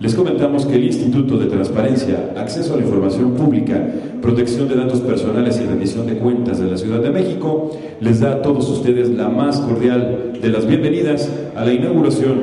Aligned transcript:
Les 0.00 0.14
comentamos 0.14 0.64
que 0.64 0.76
el 0.76 0.84
Instituto 0.84 1.36
de 1.36 1.46
Transparencia, 1.46 2.32
Acceso 2.36 2.72
a 2.72 2.76
la 2.78 2.84
Información 2.84 3.32
Pública, 3.34 3.86
Protección 4.22 4.68
de 4.68 4.76
Datos 4.76 5.00
Personales 5.00 5.60
y 5.60 5.66
Rendición 5.66 6.06
de 6.06 6.16
Cuentas 6.16 6.58
de 6.58 6.70
la 6.70 6.78
Ciudad 6.78 7.00
de 7.00 7.10
México 7.10 7.70
les 8.00 8.20
da 8.20 8.32
a 8.32 8.42
todos 8.42 8.68
ustedes 8.70 9.10
la 9.10 9.28
más 9.28 9.60
cordial 9.60 10.32
de 10.40 10.48
las 10.48 10.66
bienvenidas 10.66 11.30
a 11.54 11.66
la 11.66 11.74
inauguración 11.74 12.40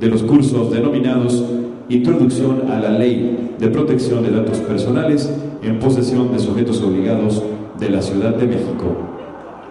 de 0.00 0.06
los 0.08 0.22
cursos 0.22 0.72
denominados 0.72 1.44
Introducción 1.88 2.68
a 2.68 2.80
la 2.80 2.90
Ley 2.90 3.54
de 3.60 3.68
Protección 3.68 4.24
de 4.24 4.32
Datos 4.32 4.58
Personales 4.58 5.32
en 5.62 5.78
posesión 5.78 6.32
de 6.32 6.40
sujetos 6.40 6.82
obligados 6.82 7.44
de 7.78 7.90
la 7.90 8.02
Ciudad 8.02 8.34
de 8.34 8.44
México. 8.44 8.96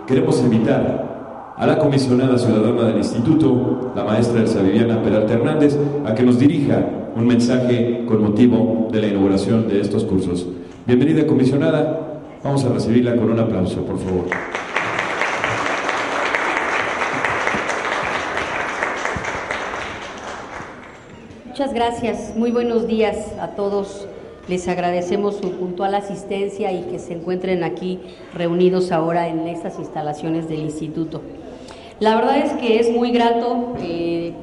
Queremos 0.08 0.40
invitar 0.40 1.54
a 1.58 1.68
la 1.68 1.78
comisionada 1.78 2.38
ciudadana 2.38 2.84
del 2.88 3.00
instituto, 3.00 3.92
la 3.94 4.06
maestra 4.06 4.40
Elsa 4.40 4.62
Viviana 4.62 5.04
Peralta 5.04 5.34
Hernández, 5.34 5.78
a 6.06 6.16
que 6.16 6.24
nos 6.24 6.40
dirija 6.40 6.88
un 7.18 7.28
mensaje 7.28 8.06
con 8.08 8.24
motivo 8.24 8.88
de 8.94 9.02
la 9.02 9.08
inauguración 9.08 9.68
de 9.68 9.82
estos 9.82 10.06
cursos. 10.06 10.48
Bienvenida 10.88 11.28
comisionada, 11.28 12.22
vamos 12.42 12.64
a 12.64 12.70
recibirla 12.70 13.18
con 13.18 13.30
un 13.30 13.40
aplauso, 13.42 13.82
por 13.82 14.00
favor. 14.00 14.26
Muchas 21.58 21.74
gracias, 21.74 22.34
muy 22.36 22.52
buenos 22.52 22.86
días 22.86 23.32
a 23.40 23.52
todos. 23.52 24.10
Les 24.50 24.68
agradecemos 24.68 25.38
su 25.38 25.52
puntual 25.52 25.96
asistencia 25.96 26.74
y 26.74 26.82
que 26.82 27.00
se 27.00 27.14
encuentren 27.14 27.64
aquí 27.64 28.02
reunidos 28.34 28.92
ahora 28.92 29.30
en 29.30 29.48
estas 29.48 29.80
instalaciones 29.80 30.50
del 30.50 30.60
instituto. 30.60 31.22
La 32.02 32.18
verdad 32.18 32.40
es 32.40 32.52
que 32.56 32.82
es 32.82 32.92
muy 32.92 33.12
grato 33.12 33.74
eh, 33.80 34.34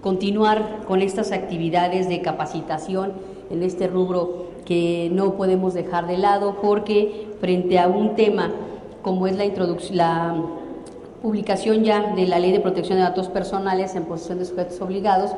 continuar 0.00 0.80
con 0.88 1.02
estas 1.02 1.30
actividades 1.30 2.08
de 2.08 2.20
capacitación 2.20 3.12
en 3.48 3.62
este 3.62 3.86
rubro 3.86 4.46
que 4.64 5.08
no 5.12 5.34
podemos 5.34 5.72
dejar 5.72 6.08
de 6.08 6.18
lado 6.18 6.56
porque 6.60 7.28
frente 7.40 7.78
a 7.78 7.86
un 7.86 8.16
tema 8.16 8.50
como 9.02 9.28
es 9.28 9.36
la 9.36 9.44
introducción, 9.44 9.98
la 9.98 10.34
publicación 11.22 11.84
ya 11.84 12.12
de 12.16 12.26
la 12.26 12.40
Ley 12.40 12.50
de 12.50 12.58
Protección 12.58 12.98
de 12.98 13.04
Datos 13.04 13.28
Personales 13.28 13.94
en 13.94 14.04
posesión 14.04 14.40
de 14.40 14.44
sujetos 14.46 14.80
obligados, 14.80 15.30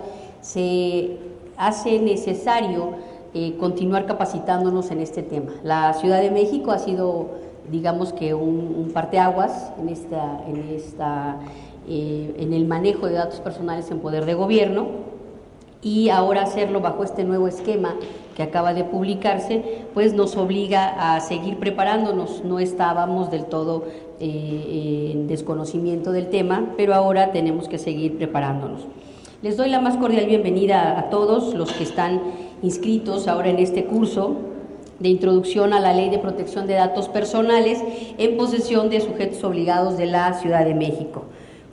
se 0.53 1.19
hace 1.59 1.99
necesario 1.99 2.93
eh, 3.35 3.57
continuar 3.59 4.07
capacitándonos 4.07 4.91
en 4.91 5.01
este 5.01 5.23
tema. 5.23 5.53
La 5.63 5.93
Ciudad 5.93 6.23
de 6.23 6.31
México 6.31 6.71
ha 6.71 6.79
sido, 6.79 7.29
digamos 7.71 8.15
que, 8.15 8.33
un, 8.33 8.91
parteaguas 8.95 9.73
en, 9.79 9.91
esta, 9.91 10.43
en, 10.49 10.75
esta, 10.75 11.37
eh, 11.87 12.35
en 12.39 12.55
el 12.55 12.67
manejo 12.67 13.07
de 13.07 13.15
datos 13.15 13.41
personales 13.41 13.91
en 13.91 14.01
poder 14.01 14.25
de 14.25 14.33
gobierno 14.33 14.87
y 15.83 16.09
ahora 16.09 16.43
hacerlo 16.43 16.81
bajo 16.81 17.05
este 17.05 17.25
nuevo 17.25 17.47
esquema 17.47 17.95
que 18.35 18.43
acaba 18.43 18.73
de 18.73 18.85
publicarse, 18.85 19.85
pues 19.93 20.15
nos 20.15 20.37
obliga 20.37 21.15
a 21.15 21.21
seguir 21.21 21.59
preparándonos. 21.59 22.43
No 22.43 22.59
estábamos 22.59 23.31
del 23.31 23.45
todo 23.45 23.85
eh, 24.19 25.11
en 25.13 25.29
desconocimiento 25.29 26.11
del 26.11 26.31
tema, 26.31 26.73
pero 26.79 26.95
ahora 26.95 27.33
tenemos 27.33 27.69
que 27.69 27.77
seguir 27.77 28.17
preparándonos. 28.17 28.87
Les 29.41 29.57
doy 29.57 29.69
la 29.69 29.81
más 29.81 29.97
cordial 29.97 30.27
bienvenida 30.27 30.99
a 30.99 31.11
todos 31.11 31.55
los 31.55 31.71
que 31.71 31.85
están 31.85 32.21
inscritos 32.61 33.29
ahora 33.29 33.51
en 33.51 33.61
este 33.61 33.85
curso 33.85 34.35
de 34.99 35.11
introducción 35.11 35.73
a 35.73 35.79
la 35.79 35.95
Ley 35.95 36.11
de 36.11 36.19
Protección 36.19 36.67
de 36.67 36.75
Datos 36.75 37.09
Personales 37.09 37.81
en 38.19 38.37
posesión 38.37 38.91
de 38.91 39.01
sujetos 39.01 39.45
obligados 39.45 39.97
de 39.97 40.07
la 40.07 40.35
Ciudad 40.35 40.65
de 40.65 40.75
México. 40.75 41.23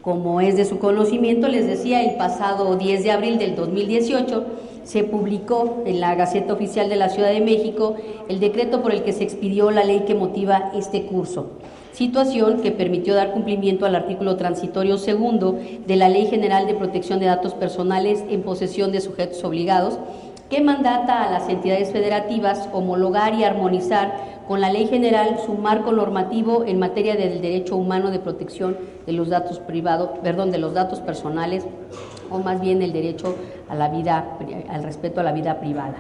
Como 0.03 0.41
es 0.41 0.55
de 0.57 0.65
su 0.65 0.77
conocimiento, 0.77 1.47
les 1.47 1.65
decía, 1.65 2.03
el 2.03 2.17
pasado 2.17 2.75
10 2.75 3.03
de 3.03 3.09
abril 3.09 3.39
del 3.39 3.55
2018 3.55 4.45
se 4.83 5.03
publicó 5.03 5.81
en 5.87 6.01
la 6.01 6.13
Gaceta 6.13 6.53
Oficial 6.53 6.87
de 6.87 6.97
la 6.97 7.09
Ciudad 7.09 7.31
de 7.31 7.41
México 7.41 7.95
el 8.29 8.39
decreto 8.39 8.83
por 8.83 8.93
el 8.93 9.01
que 9.01 9.11
se 9.11 9.23
expidió 9.23 9.71
la 9.71 9.83
ley 9.83 10.03
que 10.05 10.13
motiva 10.13 10.71
este 10.75 11.07
curso 11.07 11.47
situación 11.95 12.61
que 12.61 12.71
permitió 12.71 13.15
dar 13.15 13.31
cumplimiento 13.31 13.85
al 13.85 13.95
artículo 13.95 14.35
transitorio 14.35 14.97
segundo 14.97 15.57
de 15.87 15.95
la 15.95 16.09
Ley 16.09 16.27
General 16.27 16.67
de 16.67 16.73
Protección 16.73 17.19
de 17.19 17.27
Datos 17.27 17.53
Personales 17.53 18.23
en 18.29 18.43
posesión 18.43 18.91
de 18.91 18.99
sujetos 18.99 19.43
obligados, 19.45 19.97
que 20.49 20.61
mandata 20.61 21.23
a 21.23 21.31
las 21.31 21.47
entidades 21.47 21.91
federativas 21.91 22.67
homologar 22.73 23.33
y 23.33 23.45
armonizar 23.45 24.35
con 24.45 24.59
la 24.59 24.71
Ley 24.71 24.87
General 24.87 25.37
su 25.43 25.53
marco 25.53 25.93
normativo 25.93 26.65
en 26.65 26.79
materia 26.79 27.15
del 27.15 27.41
derecho 27.41 27.77
humano 27.77 28.11
de 28.11 28.19
protección 28.19 28.77
de 29.05 29.13
los 29.13 29.29
datos 29.29 29.59
privados, 29.59 30.09
perdón, 30.21 30.51
de 30.51 30.57
los 30.57 30.73
datos 30.73 30.99
personales 30.99 31.65
o 32.29 32.39
más 32.39 32.59
bien 32.59 32.81
el 32.81 32.91
derecho 32.91 33.35
a 33.69 33.75
la 33.75 33.87
vida 33.87 34.37
al 34.69 34.83
respeto 34.83 35.21
a 35.21 35.23
la 35.23 35.31
vida 35.31 35.59
privada. 35.61 35.95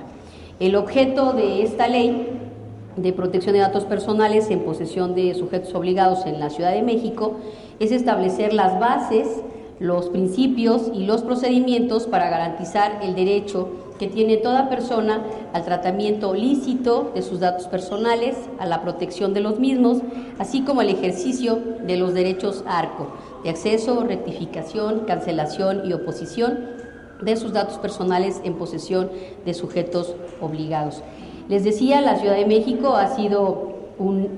El 0.59 0.75
objeto 0.75 1.33
de 1.33 1.63
esta 1.63 1.87
ley 1.87 2.44
de 2.97 3.13
protección 3.13 3.53
de 3.53 3.59
datos 3.59 3.83
personales 3.83 4.49
en 4.49 4.61
posesión 4.61 5.15
de 5.15 5.33
sujetos 5.35 5.73
obligados 5.75 6.25
en 6.25 6.39
la 6.39 6.49
Ciudad 6.49 6.71
de 6.71 6.81
México 6.81 7.37
es 7.79 7.91
establecer 7.91 8.53
las 8.53 8.79
bases, 8.79 9.27
los 9.79 10.07
principios 10.07 10.89
y 10.93 11.05
los 11.05 11.21
procedimientos 11.21 12.07
para 12.07 12.29
garantizar 12.29 12.99
el 13.03 13.15
derecho 13.15 13.69
que 13.99 14.07
tiene 14.07 14.37
toda 14.37 14.69
persona 14.69 15.21
al 15.53 15.63
tratamiento 15.63 16.33
lícito 16.33 17.11
de 17.13 17.21
sus 17.21 17.39
datos 17.39 17.67
personales, 17.67 18.35
a 18.59 18.65
la 18.65 18.81
protección 18.81 19.33
de 19.33 19.41
los 19.41 19.59
mismos, 19.59 19.99
así 20.37 20.61
como 20.61 20.81
al 20.81 20.89
ejercicio 20.89 21.59
de 21.85 21.97
los 21.97 22.13
derechos 22.13 22.63
ARCO, 22.67 23.07
de 23.43 23.49
acceso, 23.49 24.03
rectificación, 24.03 25.01
cancelación 25.05 25.83
y 25.85 25.93
oposición 25.93 26.75
de 27.21 27.37
sus 27.37 27.53
datos 27.53 27.77
personales 27.77 28.41
en 28.43 28.55
posesión 28.55 29.09
de 29.45 29.53
sujetos 29.53 30.15
obligados. 30.41 31.01
Les 31.47 31.63
decía, 31.63 32.01
la 32.01 32.15
Ciudad 32.15 32.35
de 32.35 32.45
México 32.45 32.95
ha 32.95 33.15
sido 33.15 33.75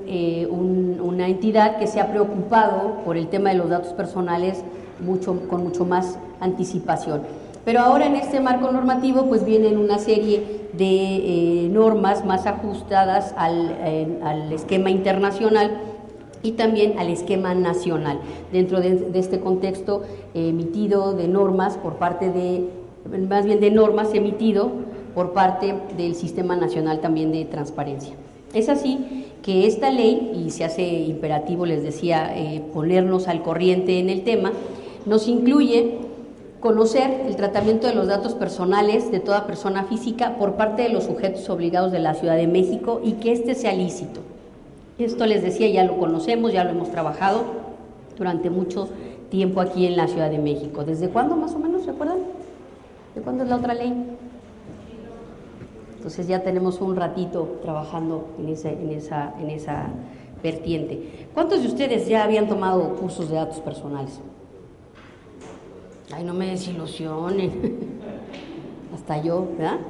eh, 0.06 0.46
un, 0.50 1.00
una 1.02 1.26
entidad 1.26 1.78
que 1.78 1.86
se 1.86 2.00
ha 2.00 2.10
preocupado 2.10 2.96
por 3.04 3.16
el 3.16 3.28
tema 3.28 3.50
de 3.50 3.56
los 3.56 3.70
datos 3.70 3.92
personales 3.94 4.62
mucho, 5.00 5.40
con 5.48 5.64
mucho 5.64 5.86
más 5.86 6.18
anticipación. 6.40 7.22
Pero 7.64 7.80
ahora 7.80 8.06
en 8.06 8.16
este 8.16 8.40
marco 8.40 8.70
normativo 8.70 9.26
pues 9.26 9.44
vienen 9.44 9.78
una 9.78 9.98
serie 9.98 10.68
de 10.74 11.64
eh, 11.64 11.68
normas 11.70 12.24
más 12.24 12.46
ajustadas 12.46 13.34
al, 13.36 13.74
al, 14.22 14.52
esquema 14.52 14.90
internacional 14.90 15.80
y 16.42 16.52
también 16.52 16.98
al 16.98 17.08
esquema 17.08 17.54
nacional. 17.54 18.20
Dentro 18.52 18.80
de, 18.80 18.96
de 18.96 19.18
este 19.18 19.40
contexto 19.40 20.02
eh, 20.34 20.50
emitido 20.50 21.14
de 21.14 21.26
normas 21.26 21.78
por 21.78 21.94
parte 21.94 22.30
de, 22.30 22.68
más 23.28 23.46
bien 23.46 23.60
de 23.60 23.70
normas 23.70 24.12
emitido 24.14 24.70
por 25.18 25.32
parte 25.32 25.74
del 25.96 26.14
Sistema 26.14 26.54
Nacional 26.54 27.00
también 27.00 27.32
de 27.32 27.44
Transparencia. 27.44 28.14
Es 28.54 28.68
así 28.68 29.26
que 29.42 29.66
esta 29.66 29.90
ley, 29.90 30.44
y 30.46 30.50
se 30.52 30.62
hace 30.62 30.84
imperativo, 30.84 31.66
les 31.66 31.82
decía, 31.82 32.30
eh, 32.36 32.62
ponernos 32.72 33.26
al 33.26 33.42
corriente 33.42 33.98
en 33.98 34.10
el 34.10 34.22
tema, 34.22 34.52
nos 35.06 35.26
incluye 35.26 35.98
conocer 36.60 37.22
el 37.26 37.34
tratamiento 37.34 37.88
de 37.88 37.96
los 37.96 38.06
datos 38.06 38.34
personales 38.34 39.10
de 39.10 39.18
toda 39.18 39.44
persona 39.44 39.82
física 39.86 40.36
por 40.38 40.54
parte 40.54 40.82
de 40.82 40.90
los 40.90 41.02
sujetos 41.02 41.50
obligados 41.50 41.90
de 41.90 41.98
la 41.98 42.14
Ciudad 42.14 42.36
de 42.36 42.46
México 42.46 43.00
y 43.02 43.14
que 43.14 43.32
éste 43.32 43.56
sea 43.56 43.72
lícito. 43.72 44.20
Esto 45.00 45.26
les 45.26 45.42
decía, 45.42 45.68
ya 45.68 45.82
lo 45.82 45.98
conocemos, 45.98 46.52
ya 46.52 46.62
lo 46.62 46.70
hemos 46.70 46.92
trabajado 46.92 47.42
durante 48.16 48.50
mucho 48.50 48.88
tiempo 49.30 49.60
aquí 49.60 49.84
en 49.84 49.96
la 49.96 50.06
Ciudad 50.06 50.30
de 50.30 50.38
México. 50.38 50.84
¿Desde 50.84 51.08
cuándo 51.08 51.34
más 51.34 51.56
o 51.56 51.58
menos, 51.58 51.82
se 51.82 51.90
acuerdan? 51.90 52.18
¿De 53.16 53.20
cuándo 53.20 53.42
es 53.42 53.50
la 53.50 53.56
otra 53.56 53.74
ley? 53.74 53.92
Entonces 55.98 56.28
ya 56.28 56.44
tenemos 56.44 56.80
un 56.80 56.94
ratito 56.94 57.58
trabajando 57.60 58.28
en, 58.38 58.48
ese, 58.50 58.70
en, 58.70 58.92
esa, 58.92 59.34
en 59.40 59.50
esa 59.50 59.88
vertiente. 60.40 61.26
¿Cuántos 61.34 61.62
de 61.62 61.66
ustedes 61.66 62.06
ya 62.06 62.22
habían 62.22 62.48
tomado 62.48 62.94
cursos 62.94 63.28
de 63.28 63.34
datos 63.34 63.58
personales? 63.58 64.20
Ay, 66.12 66.22
no 66.22 66.34
me 66.34 66.46
desilusionen. 66.46 67.50
Hasta 68.94 69.20
yo, 69.20 69.48
¿verdad? 69.58 69.78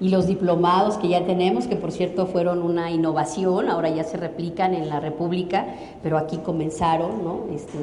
Y 0.00 0.10
los 0.10 0.28
diplomados 0.28 0.96
que 0.96 1.08
ya 1.08 1.24
tenemos, 1.24 1.66
que 1.66 1.74
por 1.74 1.90
cierto 1.90 2.26
fueron 2.26 2.62
una 2.62 2.92
innovación, 2.92 3.68
ahora 3.68 3.88
ya 3.88 4.04
se 4.04 4.16
replican 4.16 4.72
en 4.72 4.88
la 4.88 5.00
República, 5.00 5.66
pero 6.04 6.18
aquí 6.18 6.36
comenzaron, 6.36 7.24
¿no? 7.24 7.46
Este, 7.52 7.78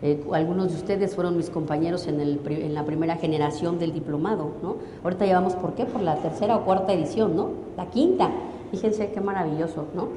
eh, 0.00 0.22
algunos 0.32 0.70
de 0.70 0.76
ustedes 0.76 1.14
fueron 1.14 1.36
mis 1.36 1.50
compañeros 1.50 2.06
en, 2.06 2.20
el, 2.20 2.40
en, 2.46 2.74
la 2.74 2.84
primera 2.84 3.16
generación 3.16 3.78
del 3.78 3.92
diplomado, 3.92 4.52
¿no? 4.62 4.76
Ahorita 5.02 5.26
llevamos, 5.26 5.54
¿por 5.54 5.74
qué? 5.74 5.86
Por 5.86 6.02
la 6.02 6.16
tercera 6.16 6.56
o 6.56 6.64
cuarta 6.64 6.92
edición, 6.92 7.34
¿no? 7.34 7.50
La 7.76 7.86
quinta. 7.86 8.30
Fíjense 8.70 9.10
qué 9.10 9.20
maravilloso, 9.20 9.86
¿no? 9.94 10.08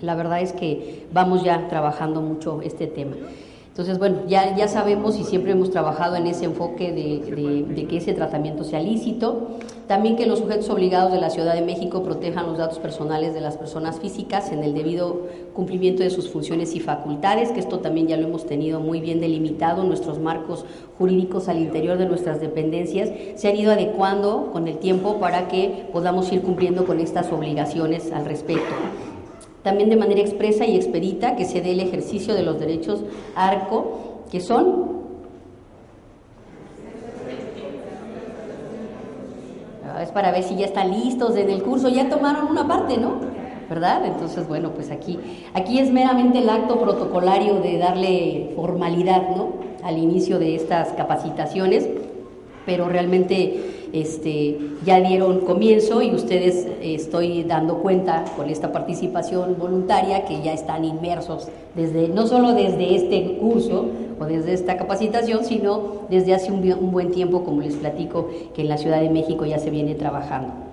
La 0.00 0.14
verdad 0.14 0.40
es 0.40 0.52
que 0.52 1.06
vamos 1.12 1.42
ya 1.42 1.68
trabajando 1.68 2.22
mucho 2.22 2.62
este 2.62 2.86
tema. 2.86 3.16
Entonces, 3.74 3.98
bueno, 3.98 4.18
ya, 4.28 4.54
ya 4.54 4.68
sabemos 4.68 5.18
y 5.18 5.24
siempre 5.24 5.50
hemos 5.50 5.72
trabajado 5.72 6.14
en 6.14 6.28
ese 6.28 6.44
enfoque 6.44 6.92
de, 6.92 7.74
de, 7.74 7.86
que 7.86 7.96
ese 7.96 8.14
tratamiento 8.14 8.62
sea 8.62 8.78
lícito, 8.78 9.48
También 9.88 10.14
que 10.14 10.26
los 10.26 10.38
sujetos 10.38 10.70
obligados 10.70 11.10
de 11.10 11.20
la 11.20 11.28
Ciudad 11.28 11.54
de 11.54 11.62
México 11.62 12.04
protejan 12.04 12.46
los 12.46 12.56
datos 12.56 12.78
personales 12.78 13.34
de 13.34 13.40
las 13.40 13.56
personas 13.56 13.98
físicas 13.98 14.52
en 14.52 14.62
el 14.62 14.74
debido 14.74 15.22
cumplimiento 15.54 16.04
de 16.04 16.10
sus 16.10 16.30
funciones 16.30 16.76
y 16.76 16.78
facultades, 16.78 17.50
que 17.50 17.58
esto 17.58 17.80
también 17.80 18.06
ya 18.06 18.16
lo 18.16 18.28
hemos 18.28 18.46
tenido 18.46 18.78
muy 18.78 19.00
bien 19.00 19.20
delimitado. 19.20 19.82
Nuestros 19.82 20.20
marcos 20.20 20.64
jurídicos 20.96 21.48
al 21.48 21.58
interior 21.58 21.98
de 21.98 22.06
nuestras 22.06 22.40
dependencias, 22.40 23.10
se 23.34 23.48
han 23.48 23.56
ido 23.56 23.72
adecuando 23.72 24.50
con 24.52 24.68
el 24.68 24.78
tiempo 24.78 25.18
para 25.18 25.48
que 25.48 25.88
podamos 25.92 26.32
ir 26.32 26.42
cumpliendo 26.42 26.84
con 26.86 27.00
estas 27.00 27.32
obligaciones 27.32 28.12
al 28.12 28.24
respecto 28.24 28.72
también 29.64 29.90
de 29.90 29.96
manera 29.96 30.20
expresa 30.20 30.64
y 30.64 30.76
expedita 30.76 31.34
que 31.34 31.44
se 31.44 31.60
dé 31.60 31.72
el 31.72 31.80
ejercicio 31.80 32.34
de 32.34 32.42
los 32.42 32.60
derechos 32.60 33.02
ARCO, 33.34 34.22
que 34.30 34.40
son 34.40 34.94
Ah, 39.94 40.02
es 40.02 40.10
para 40.10 40.32
ver 40.32 40.42
si 40.42 40.56
ya 40.56 40.66
están 40.66 40.90
listos 40.90 41.36
en 41.36 41.48
el 41.48 41.62
curso, 41.62 41.88
ya 41.88 42.08
tomaron 42.08 42.48
una 42.48 42.66
parte, 42.66 42.96
¿no? 42.96 43.12
¿Verdad? 43.68 44.04
Entonces, 44.04 44.46
bueno, 44.48 44.70
pues 44.70 44.90
aquí, 44.90 45.18
aquí 45.54 45.78
es 45.78 45.90
meramente 45.92 46.38
el 46.38 46.48
acto 46.48 46.80
protocolario 46.80 47.60
de 47.60 47.78
darle 47.78 48.52
formalidad, 48.56 49.36
¿no? 49.36 49.52
Al 49.84 49.98
inicio 49.98 50.38
de 50.40 50.56
estas 50.56 50.88
capacitaciones, 50.94 51.88
pero 52.66 52.88
realmente 52.88 53.73
este, 53.94 54.58
ya 54.84 55.00
dieron 55.00 55.40
comienzo 55.40 56.02
y 56.02 56.12
ustedes 56.12 56.66
eh, 56.66 56.94
estoy 56.96 57.44
dando 57.44 57.78
cuenta 57.78 58.24
con 58.36 58.50
esta 58.50 58.72
participación 58.72 59.56
voluntaria 59.56 60.24
que 60.24 60.42
ya 60.42 60.52
están 60.52 60.84
inmersos 60.84 61.48
desde 61.76 62.08
no 62.08 62.26
solo 62.26 62.54
desde 62.54 62.96
este 62.96 63.38
curso 63.38 63.86
o 64.18 64.24
desde 64.24 64.52
esta 64.52 64.76
capacitación, 64.76 65.44
sino 65.44 66.06
desde 66.10 66.34
hace 66.34 66.50
un, 66.50 66.60
un 66.72 66.90
buen 66.90 67.12
tiempo, 67.12 67.44
como 67.44 67.62
les 67.62 67.76
platico, 67.76 68.28
que 68.54 68.62
en 68.62 68.68
la 68.68 68.78
Ciudad 68.78 69.00
de 69.00 69.10
México 69.10 69.44
ya 69.44 69.58
se 69.58 69.70
viene 69.70 69.94
trabajando. 69.94 70.63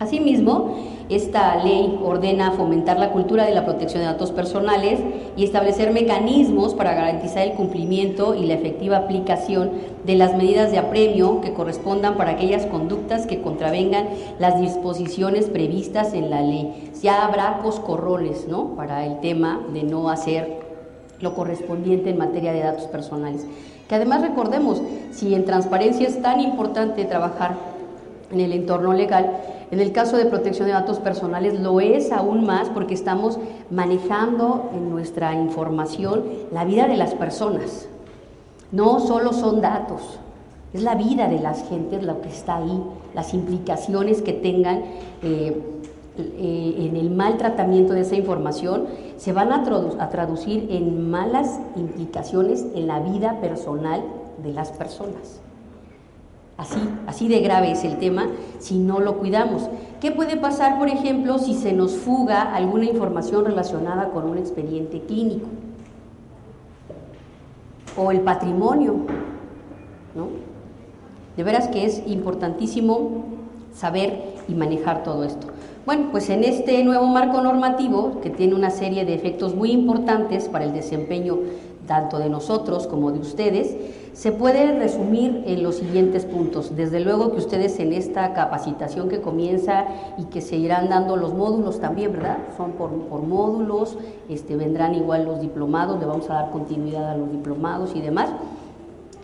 Asimismo, 0.00 0.76
esta 1.08 1.56
ley 1.64 1.98
ordena 2.04 2.52
fomentar 2.52 3.00
la 3.00 3.10
cultura 3.10 3.46
de 3.46 3.54
la 3.54 3.64
protección 3.64 4.00
de 4.00 4.06
datos 4.06 4.30
personales 4.30 5.00
y 5.36 5.42
establecer 5.42 5.92
mecanismos 5.92 6.74
para 6.74 6.94
garantizar 6.94 7.48
el 7.48 7.54
cumplimiento 7.54 8.36
y 8.36 8.46
la 8.46 8.54
efectiva 8.54 8.98
aplicación 8.98 9.72
de 10.04 10.14
las 10.14 10.36
medidas 10.36 10.70
de 10.70 10.78
apremio 10.78 11.40
que 11.40 11.52
correspondan 11.52 12.16
para 12.16 12.32
aquellas 12.32 12.66
conductas 12.66 13.26
que 13.26 13.40
contravengan 13.40 14.06
las 14.38 14.60
disposiciones 14.60 15.46
previstas 15.46 16.14
en 16.14 16.30
la 16.30 16.42
ley. 16.42 16.92
Ya 17.02 17.24
habrá 17.24 17.58
coscorrones, 17.58 18.46
¿no? 18.46 18.76
Para 18.76 19.04
el 19.04 19.18
tema 19.18 19.60
de 19.72 19.82
no 19.82 20.10
hacer 20.10 20.60
lo 21.20 21.34
correspondiente 21.34 22.10
en 22.10 22.18
materia 22.18 22.52
de 22.52 22.60
datos 22.60 22.84
personales. 22.84 23.44
Que 23.88 23.96
además 23.96 24.22
recordemos, 24.22 24.80
si 25.10 25.34
en 25.34 25.44
transparencia 25.44 26.06
es 26.06 26.22
tan 26.22 26.40
importante 26.40 27.04
trabajar 27.04 27.56
en 28.30 28.40
el 28.40 28.52
entorno 28.52 28.92
legal, 28.92 29.38
en 29.70 29.80
el 29.80 29.92
caso 29.92 30.16
de 30.16 30.26
protección 30.26 30.66
de 30.66 30.72
datos 30.72 30.98
personales 30.98 31.58
lo 31.60 31.80
es 31.80 32.10
aún 32.10 32.46
más 32.46 32.68
porque 32.70 32.94
estamos 32.94 33.38
manejando 33.70 34.70
en 34.74 34.90
nuestra 34.90 35.34
información 35.34 36.24
la 36.52 36.64
vida 36.64 36.88
de 36.88 36.96
las 36.96 37.14
personas. 37.14 37.88
No 38.72 39.00
solo 39.00 39.32
son 39.32 39.60
datos, 39.60 40.18
es 40.72 40.82
la 40.82 40.94
vida 40.94 41.28
de 41.28 41.40
las 41.40 41.68
gentes 41.68 42.02
lo 42.02 42.20
que 42.20 42.28
está 42.28 42.56
ahí, 42.56 42.82
las 43.14 43.34
implicaciones 43.34 44.22
que 44.22 44.32
tengan 44.32 44.84
eh, 45.22 45.62
eh, 46.18 46.74
en 46.78 46.96
el 46.96 47.10
mal 47.10 47.36
tratamiento 47.36 47.92
de 47.92 48.00
esa 48.00 48.16
información 48.16 48.86
se 49.16 49.32
van 49.32 49.52
a, 49.52 49.64
a 49.98 50.08
traducir 50.08 50.66
en 50.70 51.10
malas 51.10 51.60
implicaciones 51.76 52.66
en 52.74 52.86
la 52.86 53.00
vida 53.00 53.40
personal 53.40 54.02
de 54.42 54.52
las 54.52 54.72
personas. 54.72 55.40
Así, 56.58 56.80
así 57.06 57.28
de 57.28 57.38
grave 57.38 57.70
es 57.70 57.84
el 57.84 57.98
tema 57.98 58.26
si 58.58 58.78
no 58.78 58.98
lo 58.98 59.18
cuidamos. 59.18 59.70
¿Qué 60.00 60.10
puede 60.10 60.36
pasar, 60.36 60.76
por 60.76 60.88
ejemplo, 60.88 61.38
si 61.38 61.54
se 61.54 61.72
nos 61.72 61.92
fuga 61.92 62.52
alguna 62.52 62.86
información 62.86 63.44
relacionada 63.44 64.10
con 64.10 64.28
un 64.28 64.38
expediente 64.38 65.00
clínico? 65.02 65.46
O 67.96 68.10
el 68.10 68.22
patrimonio, 68.22 68.96
¿no? 70.16 70.26
De 71.36 71.44
veras 71.44 71.68
que 71.68 71.84
es 71.84 72.02
importantísimo 72.08 73.24
saber 73.72 74.34
y 74.48 74.54
manejar 74.54 75.04
todo 75.04 75.22
esto. 75.22 75.46
Bueno, 75.86 76.08
pues 76.10 76.28
en 76.28 76.42
este 76.42 76.82
nuevo 76.82 77.06
marco 77.06 77.40
normativo, 77.40 78.20
que 78.20 78.30
tiene 78.30 78.56
una 78.56 78.70
serie 78.70 79.04
de 79.04 79.14
efectos 79.14 79.54
muy 79.54 79.70
importantes 79.70 80.48
para 80.48 80.64
el 80.64 80.72
desempeño 80.72 81.38
tanto 81.88 82.20
de 82.20 82.28
nosotros 82.28 82.86
como 82.86 83.10
de 83.10 83.18
ustedes, 83.18 83.74
se 84.12 84.30
puede 84.30 84.78
resumir 84.78 85.42
en 85.46 85.62
los 85.62 85.76
siguientes 85.76 86.24
puntos. 86.24 86.76
Desde 86.76 87.00
luego 87.00 87.32
que 87.32 87.38
ustedes 87.38 87.80
en 87.80 87.92
esta 87.92 88.34
capacitación 88.34 89.08
que 89.08 89.20
comienza 89.20 89.86
y 90.18 90.24
que 90.24 90.40
se 90.40 90.56
irán 90.56 90.88
dando 90.88 91.16
los 91.16 91.34
módulos 91.34 91.80
también, 91.80 92.12
¿verdad? 92.12 92.38
Son 92.56 92.72
por, 92.72 92.90
módulos, 92.90 93.96
este, 94.28 94.56
vendrán 94.56 94.94
igual 94.94 95.24
los 95.24 95.40
diplomados, 95.40 95.98
le 95.98 96.06
vamos 96.06 96.28
a 96.30 96.34
dar 96.34 96.50
continuidad 96.50 97.10
a 97.10 97.16
los 97.16 97.30
diplomados 97.30 97.96
y 97.96 98.00
demás. 98.00 98.30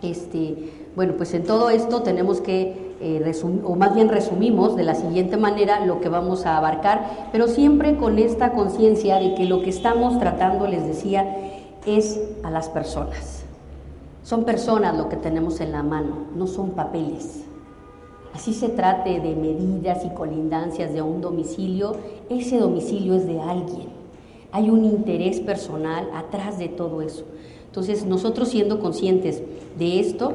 Este, 0.01 0.71
bueno, 0.95 1.13
pues 1.17 1.33
en 1.33 1.43
todo 1.43 1.69
esto 1.69 2.01
tenemos 2.01 2.39
que, 2.39 2.95
eh, 3.01 3.33
o 3.65 3.75
más 3.75 3.95
bien 3.95 4.07
resumimos 4.07 4.77
de 4.77 4.83
la 4.83 4.95
siguiente 4.95 5.35
manera 5.35 5.85
lo 5.85 5.99
que 5.99 6.07
vamos 6.07 6.45
a 6.45 6.57
abarcar, 6.57 7.29
pero 7.33 7.47
siempre 7.47 7.97
con 7.97 8.17
esta 8.17 8.53
conciencia 8.53 9.17
de 9.17 9.35
que 9.35 9.43
lo 9.43 9.61
que 9.61 9.71
estamos 9.71 10.19
tratando, 10.19 10.67
les 10.67 10.87
decía, 10.87 11.25
es 11.85 12.19
a 12.43 12.51
las 12.51 12.69
personas. 12.69 13.43
Son 14.23 14.43
personas 14.43 14.97
lo 14.97 15.07
que 15.09 15.17
tenemos 15.17 15.59
en 15.61 15.71
la 15.71 15.83
mano, 15.83 16.25
no 16.35 16.47
son 16.47 16.71
papeles. 16.71 17.43
Así 18.33 18.53
se 18.53 18.69
trate 18.69 19.19
de 19.19 19.35
medidas 19.35 20.03
y 20.03 20.09
colindancias 20.09 20.93
de 20.93 21.01
un 21.01 21.21
domicilio, 21.21 21.95
ese 22.29 22.57
domicilio 22.57 23.15
es 23.15 23.27
de 23.27 23.39
alguien. 23.39 23.87
Hay 24.51 24.69
un 24.69 24.83
interés 24.83 25.39
personal 25.39 26.09
atrás 26.13 26.57
de 26.57 26.67
todo 26.67 27.01
eso. 27.01 27.23
Entonces, 27.67 28.05
nosotros 28.05 28.49
siendo 28.49 28.79
conscientes 28.79 29.41
de 29.77 29.99
esto, 29.99 30.33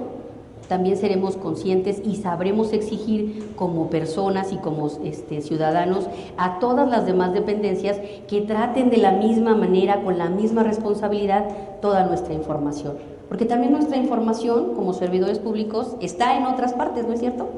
también 0.70 0.96
seremos 0.96 1.36
conscientes 1.36 2.00
y 2.04 2.14
sabremos 2.14 2.72
exigir 2.72 3.54
como 3.56 3.90
personas 3.90 4.52
y 4.52 4.56
como 4.56 4.88
este, 5.02 5.40
ciudadanos 5.40 6.06
a 6.36 6.60
todas 6.60 6.88
las 6.88 7.06
demás 7.06 7.32
dependencias 7.32 7.98
que 8.28 8.42
traten 8.42 8.88
de 8.88 8.98
la 8.98 9.10
misma 9.10 9.56
manera, 9.56 10.00
con 10.04 10.16
la 10.16 10.30
misma 10.30 10.62
responsabilidad, 10.62 11.48
toda 11.82 12.06
nuestra 12.06 12.34
información. 12.34 12.98
Porque 13.28 13.46
también 13.46 13.72
nuestra 13.72 13.96
información 13.96 14.76
como 14.76 14.92
servidores 14.92 15.40
públicos 15.40 15.96
está 16.00 16.36
en 16.38 16.44
otras 16.44 16.72
partes, 16.74 17.04
¿no 17.04 17.14
es 17.14 17.18
cierto? 17.18 17.48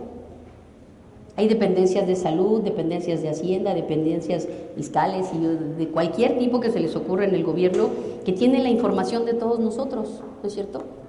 Hay 1.36 1.48
dependencias 1.48 2.06
de 2.06 2.16
salud, 2.16 2.62
dependencias 2.62 3.20
de 3.20 3.28
hacienda, 3.28 3.74
dependencias 3.74 4.48
fiscales 4.74 5.28
y 5.34 5.78
de 5.78 5.88
cualquier 5.88 6.38
tipo 6.38 6.60
que 6.60 6.70
se 6.70 6.80
les 6.80 6.96
ocurra 6.96 7.26
en 7.26 7.34
el 7.34 7.44
gobierno 7.44 7.90
que 8.24 8.32
tienen 8.32 8.62
la 8.62 8.70
información 8.70 9.26
de 9.26 9.34
todos 9.34 9.58
nosotros, 9.58 10.22
¿no 10.42 10.48
es 10.48 10.54
cierto? 10.54 11.01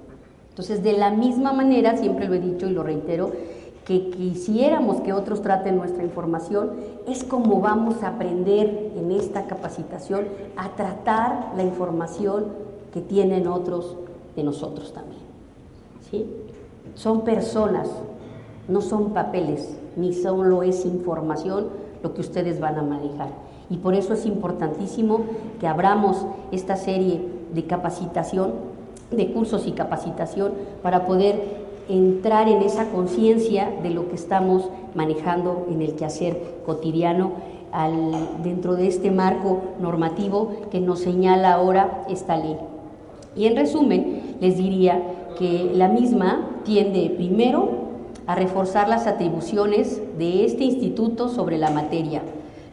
Entonces, 0.54 0.84
de 0.84 0.92
la 0.92 1.10
misma 1.10 1.52
manera, 1.52 1.96
siempre 1.96 2.28
lo 2.28 2.34
he 2.34 2.38
dicho 2.38 2.68
y 2.68 2.70
lo 2.70 2.84
reitero, 2.84 3.32
que 3.84 4.08
quisiéramos 4.10 5.00
que 5.00 5.12
otros 5.12 5.42
traten 5.42 5.76
nuestra 5.76 6.04
información, 6.04 6.70
es 7.08 7.24
como 7.24 7.60
vamos 7.60 8.04
a 8.04 8.10
aprender 8.10 8.92
en 8.96 9.10
esta 9.10 9.48
capacitación 9.48 10.26
a 10.56 10.68
tratar 10.76 11.54
la 11.56 11.64
información 11.64 12.44
que 12.92 13.00
tienen 13.00 13.48
otros 13.48 13.96
de 14.36 14.44
nosotros 14.44 14.92
también. 14.92 15.22
¿Sí? 16.08 16.24
Son 16.94 17.22
personas, 17.22 17.90
no 18.68 18.80
son 18.80 19.12
papeles, 19.12 19.76
ni 19.96 20.14
solo 20.14 20.62
es 20.62 20.86
información 20.86 21.66
lo 22.00 22.14
que 22.14 22.20
ustedes 22.20 22.60
van 22.60 22.78
a 22.78 22.82
manejar. 22.82 23.30
Y 23.70 23.78
por 23.78 23.94
eso 23.94 24.14
es 24.14 24.24
importantísimo 24.24 25.22
que 25.58 25.66
abramos 25.66 26.24
esta 26.52 26.76
serie 26.76 27.28
de 27.52 27.64
capacitación 27.64 28.73
de 29.10 29.32
cursos 29.32 29.66
y 29.66 29.72
capacitación 29.72 30.52
para 30.82 31.06
poder 31.06 31.64
entrar 31.88 32.48
en 32.48 32.62
esa 32.62 32.90
conciencia 32.90 33.70
de 33.82 33.90
lo 33.90 34.08
que 34.08 34.14
estamos 34.14 34.70
manejando 34.94 35.66
en 35.70 35.82
el 35.82 35.94
quehacer 35.94 36.40
cotidiano 36.64 37.32
dentro 38.42 38.76
de 38.76 38.86
este 38.86 39.10
marco 39.10 39.60
normativo 39.80 40.52
que 40.70 40.80
nos 40.80 41.00
señala 41.00 41.54
ahora 41.54 42.04
esta 42.08 42.36
ley. 42.36 42.56
Y 43.36 43.46
en 43.46 43.56
resumen, 43.56 44.36
les 44.40 44.56
diría 44.56 45.02
que 45.38 45.72
la 45.74 45.88
misma 45.88 46.60
tiende 46.64 47.12
primero 47.16 47.84
a 48.26 48.36
reforzar 48.36 48.88
las 48.88 49.06
atribuciones 49.06 50.00
de 50.16 50.44
este 50.44 50.64
instituto 50.64 51.28
sobre 51.28 51.58
la 51.58 51.70
materia, 51.70 52.22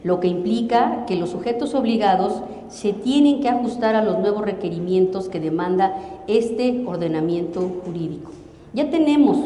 lo 0.04 0.20
que 0.20 0.28
implica 0.28 1.04
que 1.06 1.16
los 1.16 1.30
sujetos 1.30 1.74
obligados 1.74 2.42
se 2.72 2.94
tienen 2.94 3.40
que 3.40 3.50
ajustar 3.50 3.94
a 3.94 4.02
los 4.02 4.18
nuevos 4.18 4.42
requerimientos 4.42 5.28
que 5.28 5.40
demanda 5.40 5.94
este 6.26 6.84
ordenamiento 6.86 7.70
jurídico. 7.84 8.30
Ya 8.72 8.90
tenemos 8.90 9.36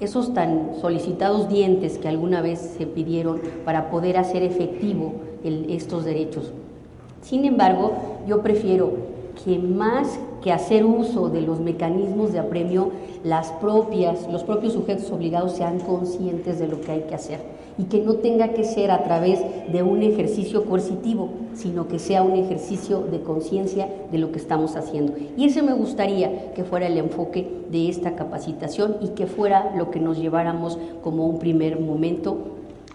esos 0.00 0.32
tan 0.32 0.72
solicitados 0.80 1.50
dientes 1.50 1.98
que 1.98 2.08
alguna 2.08 2.40
vez 2.40 2.58
se 2.58 2.86
pidieron 2.86 3.40
para 3.66 3.90
poder 3.90 4.16
hacer 4.16 4.42
efectivo 4.42 5.12
estos 5.44 6.04
derechos. 6.04 6.50
Sin 7.20 7.44
embargo, 7.44 7.92
yo 8.26 8.40
prefiero 8.42 8.94
que 9.44 9.58
más 9.58 10.18
que 10.42 10.52
hacer 10.52 10.84
uso 10.84 11.28
de 11.28 11.42
los 11.42 11.60
mecanismos 11.60 12.32
de 12.32 12.38
apremio, 12.38 12.90
las 13.24 13.52
propias, 13.52 14.26
los 14.32 14.42
propios 14.42 14.72
sujetos 14.72 15.10
obligados 15.12 15.52
sean 15.52 15.78
conscientes 15.80 16.58
de 16.58 16.68
lo 16.68 16.80
que 16.80 16.92
hay 16.92 17.00
que 17.02 17.14
hacer 17.14 17.40
y 17.78 17.84
que 17.84 18.00
no 18.00 18.14
tenga 18.14 18.48
que 18.48 18.64
ser 18.64 18.90
a 18.90 19.04
través 19.04 19.40
de 19.70 19.82
un 19.82 20.02
ejercicio 20.02 20.64
coercitivo, 20.64 21.28
sino 21.54 21.88
que 21.88 21.98
sea 21.98 22.22
un 22.22 22.36
ejercicio 22.36 23.00
de 23.00 23.20
conciencia 23.20 23.88
de 24.10 24.18
lo 24.18 24.32
que 24.32 24.38
estamos 24.38 24.76
haciendo. 24.76 25.14
Y 25.36 25.44
ese 25.44 25.62
me 25.62 25.72
gustaría 25.72 26.52
que 26.52 26.64
fuera 26.64 26.86
el 26.86 26.98
enfoque 26.98 27.48
de 27.70 27.88
esta 27.88 28.14
capacitación 28.16 28.96
y 29.00 29.08
que 29.08 29.26
fuera 29.26 29.74
lo 29.76 29.90
que 29.90 30.00
nos 30.00 30.18
lleváramos 30.18 30.78
como 31.02 31.26
un 31.26 31.38
primer 31.38 31.80
momento 31.80 32.38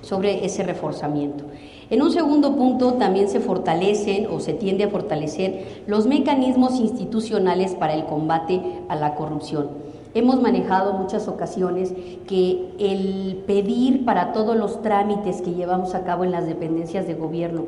sobre 0.01 0.45
ese 0.45 0.63
reforzamiento. 0.63 1.43
En 1.89 2.01
un 2.01 2.11
segundo 2.11 2.55
punto 2.55 2.93
también 2.93 3.29
se 3.29 3.39
fortalecen 3.39 4.27
o 4.27 4.39
se 4.39 4.53
tiende 4.53 4.83
a 4.83 4.89
fortalecer 4.89 5.83
los 5.87 6.05
mecanismos 6.05 6.79
institucionales 6.79 7.75
para 7.75 7.93
el 7.93 8.05
combate 8.05 8.61
a 8.89 8.95
la 8.95 9.15
corrupción. 9.15 9.69
Hemos 10.13 10.41
manejado 10.41 10.93
muchas 10.93 11.27
ocasiones 11.27 11.93
que 12.27 12.69
el 12.79 13.43
pedir 13.45 14.03
para 14.03 14.33
todos 14.33 14.55
los 14.55 14.81
trámites 14.81 15.41
que 15.41 15.53
llevamos 15.53 15.95
a 15.95 16.03
cabo 16.03 16.23
en 16.23 16.31
las 16.31 16.47
dependencias 16.47 17.07
de 17.07 17.13
gobierno 17.13 17.65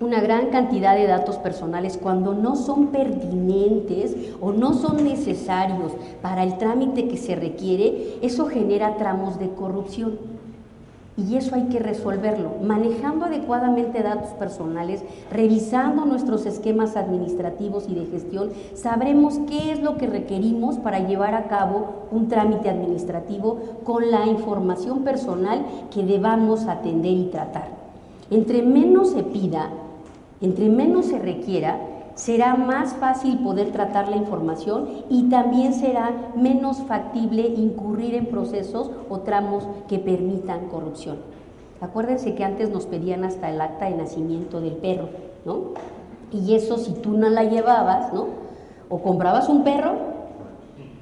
una 0.00 0.20
gran 0.20 0.46
cantidad 0.46 0.96
de 0.96 1.06
datos 1.06 1.36
personales 1.36 1.98
cuando 1.98 2.32
no 2.32 2.56
son 2.56 2.86
pertinentes 2.86 4.16
o 4.40 4.50
no 4.50 4.72
son 4.72 5.04
necesarios 5.04 5.92
para 6.22 6.42
el 6.42 6.56
trámite 6.56 7.06
que 7.06 7.18
se 7.18 7.36
requiere, 7.36 8.16
eso 8.22 8.46
genera 8.46 8.96
tramos 8.96 9.38
de 9.38 9.50
corrupción. 9.50 10.18
Y 11.18 11.36
eso 11.36 11.54
hay 11.54 11.64
que 11.64 11.80
resolverlo, 11.80 12.52
manejando 12.62 13.26
adecuadamente 13.26 14.02
datos 14.02 14.30
personales, 14.30 15.02
revisando 15.30 16.06
nuestros 16.06 16.46
esquemas 16.46 16.96
administrativos 16.96 17.86
y 17.86 17.94
de 17.94 18.06
gestión, 18.06 18.52
sabremos 18.72 19.38
qué 19.46 19.70
es 19.72 19.82
lo 19.82 19.98
que 19.98 20.06
requerimos 20.06 20.78
para 20.78 21.06
llevar 21.06 21.34
a 21.34 21.46
cabo 21.46 22.06
un 22.10 22.28
trámite 22.28 22.70
administrativo 22.70 23.58
con 23.84 24.10
la 24.10 24.26
información 24.26 25.04
personal 25.04 25.66
que 25.90 26.06
debamos 26.06 26.66
atender 26.68 27.12
y 27.12 27.24
tratar. 27.24 27.68
Entre 28.30 28.62
menos 28.62 29.10
se 29.10 29.24
pida, 29.24 29.68
entre 30.40 30.68
menos 30.68 31.06
se 31.06 31.18
requiera, 31.18 31.78
será 32.14 32.54
más 32.54 32.94
fácil 32.94 33.38
poder 33.38 33.72
tratar 33.72 34.08
la 34.08 34.16
información 34.16 34.88
y 35.08 35.28
también 35.30 35.72
será 35.72 36.32
menos 36.36 36.78
factible 36.78 37.42
incurrir 37.42 38.14
en 38.14 38.26
procesos 38.26 38.90
o 39.08 39.20
tramos 39.20 39.66
que 39.88 39.98
permitan 39.98 40.68
corrupción. 40.68 41.18
Acuérdense 41.80 42.34
que 42.34 42.44
antes 42.44 42.70
nos 42.70 42.86
pedían 42.86 43.24
hasta 43.24 43.50
el 43.50 43.60
acta 43.60 43.86
de 43.86 43.96
nacimiento 43.96 44.60
del 44.60 44.74
perro, 44.74 45.08
¿no? 45.46 45.72
Y 46.30 46.54
eso 46.54 46.76
si 46.76 46.92
tú 46.92 47.16
no 47.16 47.30
la 47.30 47.44
llevabas, 47.44 48.12
¿no? 48.12 48.26
O 48.90 49.00
comprabas 49.00 49.48
un 49.48 49.64
perro 49.64 49.94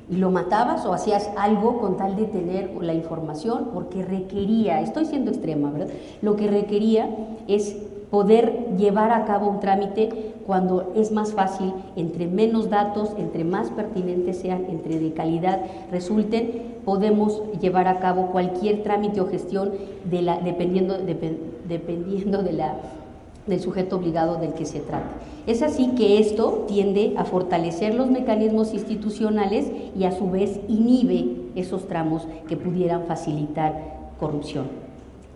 y 0.09 0.16
lo 0.16 0.30
matabas 0.30 0.87
o 0.87 0.92
hacías 0.92 1.30
algo 1.37 1.80
con 1.80 1.97
tal 1.97 2.16
de 2.16 2.26
tener 2.26 2.71
la 2.80 2.95
información, 2.95 3.71
porque 3.75 4.04
requería, 4.04 4.80
estoy 4.80 5.04
siendo 5.04 5.30
extrema, 5.30 5.71
¿verdad? 5.71 5.88
Lo 6.23 6.37
que 6.37 6.47
requería 6.47 7.09
es 7.49 7.76
poder 8.11 8.77
llevar 8.77 9.12
a 9.12 9.25
cabo 9.25 9.49
un 9.49 9.61
trámite 9.61 10.35
cuando 10.47 10.93
es 10.97 11.12
más 11.12 11.33
fácil, 11.33 11.75
entre 11.95 12.27
menos 12.27 12.71
datos, 12.71 13.11
entre 13.19 13.45
más 13.45 13.71
pertinentes 13.71 14.38
sean, 14.38 14.65
entre 14.71 14.99
de 14.99 15.12
calidad 15.12 15.61
resulten, 15.91 16.79
podemos 16.85 17.43
llevar 17.61 17.87
a 17.87 18.00
cabo 18.00 18.29
cualquier 18.29 18.83
trámite 18.83 19.21
o 19.21 19.29
gestión 19.29 19.73
de 20.05 20.23
la, 20.23 20.38
dependiendo, 20.38 20.97
dependiendo 20.97 22.43
de 22.43 22.53
la, 22.53 22.77
del 23.47 23.61
sujeto 23.61 23.97
obligado 23.97 24.37
del 24.37 24.55
que 24.55 24.65
se 24.65 24.81
trata. 24.81 25.11
Es 25.47 25.62
así 25.62 25.88
que 25.97 26.19
esto 26.19 26.65
tiende 26.67 27.15
a 27.19 27.25
fortalecer 27.25 27.95
los 27.95 28.11
mecanismos 28.11 28.73
institucionales 28.73 29.71
y 29.99 30.05
a 30.05 30.12
su 30.12 30.31
vez 30.31 30.61
inhibe 30.69 31.37
esos 31.57 31.87
tramos 31.87 32.27
que 32.49 32.57
pudieran 32.57 33.05
facilitar 33.05 33.99
corrupción. 34.19 34.67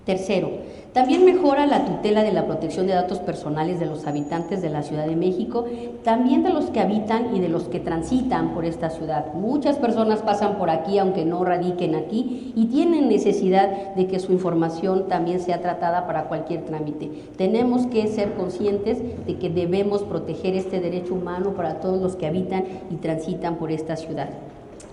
Tercero, 0.05 0.51
también 0.93 1.25
mejora 1.25 1.65
la 1.67 1.87
tutela 1.87 2.23
de 2.23 2.33
la 2.33 2.45
protección 2.45 2.87
de 2.87 2.93
datos 2.93 3.19
personales 3.19 3.81
de 3.81 3.87
los 3.87 4.07
habitantes 4.07 4.61
de 4.61 4.69
la 4.69 4.83
Ciudad 4.83 5.07
de 5.07 5.17
México, 5.17 5.65
también 6.05 6.43
de 6.43 6.53
los 6.53 6.67
que 6.67 6.81
habitan 6.81 7.35
y 7.35 7.41
de 7.41 7.49
los 7.49 7.65
que 7.65 7.81
transitan 7.81 8.53
por 8.53 8.67
esta 8.67 8.91
ciudad. 8.91 9.33
Muchas 9.33 9.79
personas 9.79 10.21
pasan 10.21 10.59
por 10.59 10.69
aquí 10.69 10.99
aunque 10.99 11.25
no 11.25 11.45
radiquen 11.45 11.95
aquí 11.95 12.53
y 12.55 12.67
tienen 12.67 13.09
necesidad 13.09 13.95
de 13.95 14.07
que 14.07 14.21
su 14.21 14.33
información 14.33 15.09
también 15.09 15.41
sea 15.41 15.63
tratada 15.63 16.07
para 16.07 16.25
cualquier 16.25 16.67
trámite. 16.67 17.11
Tenemos 17.39 17.87
que 17.87 18.07
ser 18.09 18.35
conscientes 18.35 18.99
de 19.27 19.39
que 19.39 19.49
debemos 19.49 20.03
proteger 20.03 20.55
este 20.55 20.81
derecho 20.81 21.15
humano 21.15 21.55
para 21.55 21.81
todos 21.81 22.03
los 22.03 22.17
que 22.17 22.27
habitan 22.27 22.65
y 22.91 22.97
transitan 22.97 23.57
por 23.57 23.73
esta 23.73 23.97
ciudad. 23.97 24.29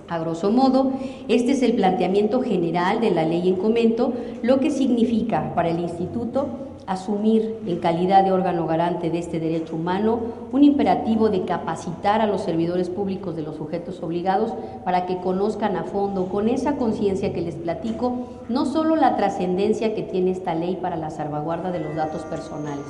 A 0.10 0.18
grosso 0.18 0.52
modo, 0.52 0.92
este 1.28 1.52
es 1.52 1.62
el 1.62 1.74
planteamiento 1.74 2.42
general 2.42 3.00
de 3.00 3.12
la 3.12 3.26
ley 3.26 3.48
en 3.48 3.56
comento, 3.56 4.14
lo 4.42 4.60
que 4.60 4.72
significa 4.72 5.54
para 5.54 5.70
el 5.70 5.80
Instituto 5.80 6.48
asumir 6.90 7.60
en 7.68 7.78
calidad 7.78 8.24
de 8.24 8.32
órgano 8.32 8.66
garante 8.66 9.12
de 9.12 9.20
este 9.20 9.40
derecho 9.40 9.76
humano 9.76 10.20
un 10.52 10.64
imperativo 10.64 11.30
de 11.30 11.46
capacitar 11.46 12.20
a 12.20 12.26
los 12.26 12.42
servidores 12.42 12.90
públicos 12.90 13.36
de 13.36 13.44
los 13.44 13.58
sujetos 13.58 14.02
obligados 14.02 14.54
para 14.84 15.06
que 15.06 15.20
conozcan 15.20 15.76
a 15.76 15.84
fondo, 15.84 16.30
con 16.30 16.50
esa 16.50 16.78
conciencia 16.78 17.32
que 17.32 17.42
les 17.42 17.54
platico, 17.54 18.26
no 18.50 18.66
solo 18.66 18.96
la 18.96 19.16
trascendencia 19.18 19.94
que 19.94 20.02
tiene 20.02 20.32
esta 20.32 20.56
ley 20.56 20.80
para 20.82 20.96
la 20.96 21.12
salvaguarda 21.12 21.72
de 21.72 21.82
los 21.82 21.96
datos 21.96 22.24
personales, 22.24 22.86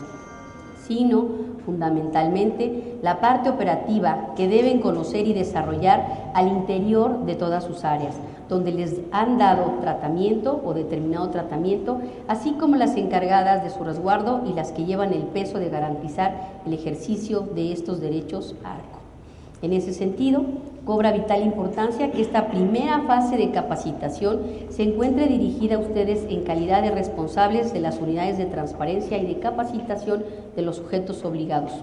sino 0.88 1.28
fundamentalmente 1.70 2.98
la 3.04 3.22
parte 3.22 3.48
operativa 3.48 4.34
que 4.36 4.48
deben 4.48 4.82
conocer 4.82 5.28
y 5.28 5.34
desarrollar 5.34 6.32
al 6.34 6.48
interior 6.48 7.26
de 7.26 7.36
todas 7.36 7.64
sus 7.64 7.86
áreas, 7.86 8.16
donde 8.50 8.72
les 8.72 9.02
han 9.12 9.38
dado 9.38 9.76
tratamiento 9.80 10.62
o 10.66 10.74
determinado 10.74 11.30
tratamiento, 11.30 12.00
así 12.28 12.54
como 12.54 12.76
las 12.76 12.98
encargadas 12.98 13.64
de 13.64 13.70
su 13.70 13.84
resguardo 13.84 14.42
y 14.48 14.54
las 14.54 14.72
que 14.72 14.86
llevan 14.86 15.14
el 15.14 15.24
peso 15.24 15.60
de 15.60 15.70
garantizar 15.70 16.62
el 16.66 16.74
ejercicio 16.74 17.42
de 17.42 17.72
estos 17.72 18.02
derechos 18.02 18.56
ARCO. 18.64 18.99
En 19.62 19.74
ese 19.74 19.94
sentido, 19.94 20.44
cobra 20.86 21.12
vital 21.12 21.44
importancia 21.44 22.12
que 22.12 22.22
esta 22.22 22.48
primera 22.48 23.02
fase 23.02 23.38
de 23.38 23.52
capacitación 23.52 24.42
se 24.70 24.84
encuentre 24.84 25.28
dirigida 25.28 25.76
a 25.76 25.80
ustedes 25.80 26.26
en 26.30 26.44
calidad 26.44 26.82
de 26.82 26.92
responsables 26.92 27.74
de 27.74 27.82
las 27.82 28.00
unidades 28.00 28.38
de 28.38 28.46
transparencia 28.46 29.18
y 29.18 29.26
de 29.26 29.40
capacitación 29.40 30.24
de 30.56 30.62
los 30.62 30.78
sujetos 30.78 31.26
obligados 31.26 31.74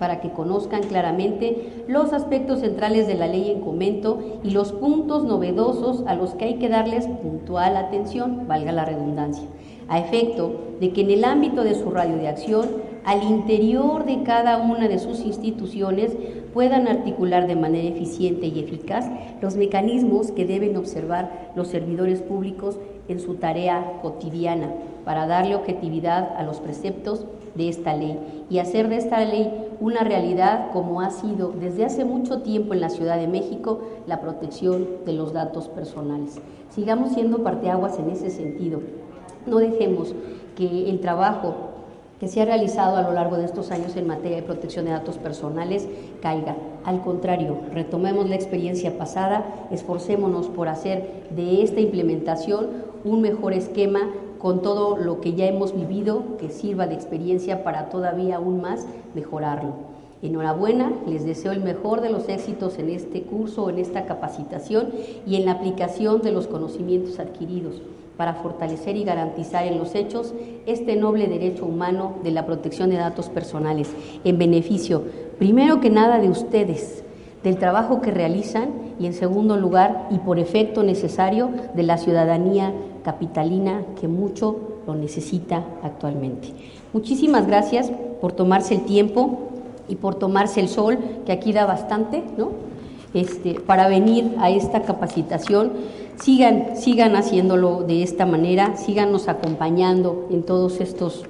para 0.00 0.22
que 0.22 0.30
conozcan 0.30 0.82
claramente 0.84 1.84
los 1.86 2.14
aspectos 2.14 2.60
centrales 2.60 3.06
de 3.06 3.14
la 3.14 3.26
ley 3.26 3.50
en 3.50 3.60
comento 3.60 4.18
y 4.42 4.50
los 4.50 4.72
puntos 4.72 5.24
novedosos 5.24 6.04
a 6.06 6.14
los 6.14 6.30
que 6.30 6.46
hay 6.46 6.54
que 6.54 6.70
darles 6.70 7.06
puntual 7.06 7.76
atención, 7.76 8.48
valga 8.48 8.72
la 8.72 8.86
redundancia, 8.86 9.44
a 9.88 9.98
efecto 9.98 10.52
de 10.80 10.92
que 10.94 11.02
en 11.02 11.10
el 11.10 11.24
ámbito 11.24 11.64
de 11.64 11.74
su 11.74 11.90
radio 11.90 12.16
de 12.16 12.28
acción, 12.28 12.66
al 13.04 13.22
interior 13.24 14.06
de 14.06 14.22
cada 14.22 14.56
una 14.56 14.88
de 14.88 14.98
sus 14.98 15.20
instituciones, 15.20 16.16
puedan 16.52 16.88
articular 16.88 17.46
de 17.46 17.56
manera 17.56 17.88
eficiente 17.88 18.46
y 18.46 18.60
eficaz 18.60 19.10
los 19.40 19.56
mecanismos 19.56 20.32
que 20.32 20.46
deben 20.46 20.76
observar 20.76 21.52
los 21.54 21.68
servidores 21.68 22.22
públicos 22.22 22.78
en 23.08 23.20
su 23.20 23.34
tarea 23.34 23.98
cotidiana 24.02 24.72
para 25.04 25.26
darle 25.26 25.54
objetividad 25.54 26.36
a 26.36 26.42
los 26.42 26.60
preceptos 26.60 27.26
de 27.54 27.68
esta 27.68 27.94
ley 27.94 28.18
y 28.48 28.58
hacer 28.58 28.88
de 28.88 28.96
esta 28.96 29.24
ley 29.24 29.50
una 29.80 30.04
realidad 30.04 30.70
como 30.72 31.00
ha 31.00 31.10
sido 31.10 31.52
desde 31.58 31.84
hace 31.84 32.04
mucho 32.04 32.42
tiempo 32.42 32.74
en 32.74 32.80
la 32.80 32.90
Ciudad 32.90 33.18
de 33.18 33.26
México 33.26 33.80
la 34.06 34.20
protección 34.20 34.86
de 35.04 35.14
los 35.14 35.32
datos 35.32 35.68
personales. 35.68 36.40
Sigamos 36.68 37.12
siendo 37.12 37.42
parteaguas 37.42 37.98
en 37.98 38.10
ese 38.10 38.30
sentido. 38.30 38.80
No 39.46 39.58
dejemos 39.58 40.14
que 40.54 40.90
el 40.90 41.00
trabajo 41.00 41.69
que 42.20 42.28
se 42.28 42.42
ha 42.42 42.44
realizado 42.44 42.98
a 42.98 43.02
lo 43.02 43.12
largo 43.12 43.38
de 43.38 43.46
estos 43.46 43.70
años 43.70 43.96
en 43.96 44.06
materia 44.06 44.36
de 44.36 44.42
protección 44.42 44.84
de 44.84 44.90
datos 44.90 45.16
personales 45.16 45.88
caiga. 46.20 46.54
Al 46.84 47.00
contrario, 47.00 47.58
retomemos 47.72 48.28
la 48.28 48.34
experiencia 48.34 48.98
pasada, 48.98 49.66
esforcémonos 49.70 50.48
por 50.48 50.68
hacer 50.68 51.24
de 51.30 51.62
esta 51.62 51.80
implementación 51.80 52.68
un 53.04 53.22
mejor 53.22 53.54
esquema 53.54 54.10
con 54.38 54.60
todo 54.60 54.98
lo 54.98 55.22
que 55.22 55.32
ya 55.32 55.46
hemos 55.46 55.74
vivido, 55.74 56.36
que 56.38 56.50
sirva 56.50 56.86
de 56.86 56.94
experiencia 56.94 57.64
para 57.64 57.88
todavía 57.88 58.36
aún 58.36 58.60
más 58.60 58.86
mejorarlo. 59.14 59.72
Enhorabuena, 60.22 60.92
les 61.06 61.24
deseo 61.24 61.52
el 61.52 61.62
mejor 61.62 62.02
de 62.02 62.10
los 62.10 62.28
éxitos 62.28 62.78
en 62.78 62.90
este 62.90 63.22
curso, 63.22 63.70
en 63.70 63.78
esta 63.78 64.04
capacitación 64.04 64.90
y 65.26 65.36
en 65.36 65.46
la 65.46 65.52
aplicación 65.52 66.20
de 66.20 66.32
los 66.32 66.46
conocimientos 66.46 67.18
adquiridos 67.18 67.80
para 68.20 68.34
fortalecer 68.34 68.98
y 68.98 69.04
garantizar 69.04 69.64
en 69.64 69.78
los 69.78 69.94
hechos 69.94 70.34
este 70.66 70.94
noble 70.94 71.26
derecho 71.26 71.64
humano 71.64 72.16
de 72.22 72.30
la 72.30 72.44
protección 72.44 72.90
de 72.90 72.96
datos 72.96 73.30
personales, 73.30 73.88
en 74.24 74.36
beneficio, 74.36 75.04
primero 75.38 75.80
que 75.80 75.88
nada, 75.88 76.18
de 76.18 76.28
ustedes, 76.28 77.02
del 77.42 77.56
trabajo 77.56 78.02
que 78.02 78.10
realizan 78.10 78.72
y, 78.98 79.06
en 79.06 79.14
segundo 79.14 79.56
lugar, 79.56 80.06
y 80.10 80.18
por 80.18 80.38
efecto 80.38 80.82
necesario, 80.82 81.48
de 81.72 81.82
la 81.82 81.96
ciudadanía 81.96 82.74
capitalina 83.02 83.84
que 83.98 84.06
mucho 84.06 84.82
lo 84.86 84.94
necesita 84.94 85.64
actualmente. 85.82 86.48
Muchísimas 86.92 87.46
gracias 87.46 87.90
por 88.20 88.32
tomarse 88.32 88.74
el 88.74 88.82
tiempo 88.82 89.48
y 89.88 89.94
por 89.94 90.16
tomarse 90.16 90.60
el 90.60 90.68
sol, 90.68 90.98
que 91.24 91.32
aquí 91.32 91.54
da 91.54 91.64
bastante, 91.64 92.22
¿no? 92.36 92.50
Este, 93.14 93.54
para 93.54 93.88
venir 93.88 94.36
a 94.38 94.50
esta 94.50 94.82
capacitación. 94.82 95.72
Sigan, 96.20 96.76
sigan 96.76 97.16
haciéndolo 97.16 97.82
de 97.82 98.02
esta 98.02 98.26
manera, 98.26 98.76
síganos 98.76 99.26
acompañando 99.26 100.26
en 100.30 100.42
todos 100.42 100.80
estos 100.80 101.24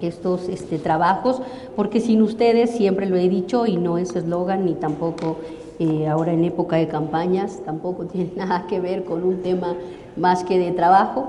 estos 0.00 0.48
este, 0.48 0.78
trabajos, 0.78 1.40
porque 1.76 2.00
sin 2.00 2.22
ustedes, 2.22 2.70
siempre 2.70 3.06
lo 3.06 3.16
he 3.16 3.28
dicho, 3.28 3.66
y 3.66 3.76
no 3.76 3.98
es 3.98 4.14
eslogan, 4.14 4.66
ni 4.66 4.74
tampoco 4.74 5.38
eh, 5.78 6.06
ahora 6.06 6.32
en 6.32 6.44
época 6.44 6.76
de 6.76 6.88
campañas, 6.88 7.60
tampoco 7.64 8.04
tiene 8.12 8.30
nada 8.36 8.66
que 8.68 8.80
ver 8.80 9.04
con 9.04 9.24
un 9.24 9.42
tema 9.42 9.74
más 10.16 10.44
que 10.44 10.58
de 10.58 10.72
trabajo, 10.72 11.28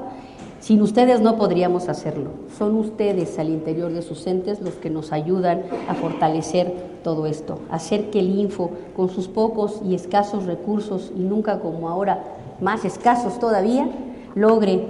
sin 0.59 0.81
ustedes 0.81 1.21
no 1.21 1.37
podríamos 1.37 1.89
hacerlo. 1.89 2.31
Son 2.57 2.75
ustedes 2.75 3.37
al 3.39 3.49
interior 3.49 3.91
de 3.91 4.01
sus 4.01 4.25
entes 4.25 4.61
los 4.61 4.73
que 4.75 4.89
nos 4.89 5.11
ayudan 5.11 5.63
a 5.87 5.93
fortalecer 5.93 6.73
todo 7.03 7.27
esto, 7.27 7.59
hacer 7.69 8.09
que 8.09 8.19
el 8.19 8.37
Info, 8.39 8.71
con 8.95 9.09
sus 9.09 9.27
pocos 9.27 9.81
y 9.87 9.93
escasos 9.93 10.45
recursos, 10.45 11.11
y 11.15 11.19
nunca 11.19 11.59
como 11.59 11.87
ahora 11.87 12.34
más 12.59 12.85
escasos 12.85 13.39
todavía, 13.39 13.89
logre 14.35 14.85